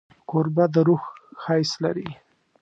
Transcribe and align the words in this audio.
کوربه 0.29 0.65
د 0.73 0.75
روح 0.87 1.03
ښایست 1.41 1.75
لري. 1.83 2.09